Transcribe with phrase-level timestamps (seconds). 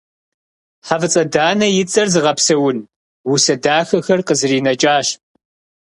[0.87, 2.77] ХьэфӀыцӀэ Данэ и цӀэр зыгъэпсэун
[3.31, 5.07] усэ дахэхэр къызэринэкӏащ.